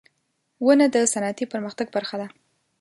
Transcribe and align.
•ونه 0.65 0.85
د 0.95 0.95
صنعتي 1.13 1.45
پرمختګ 1.53 1.87
برخه 1.95 2.15
ده. 2.21 2.27